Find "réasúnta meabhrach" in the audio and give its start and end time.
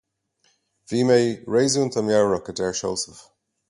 1.57-2.51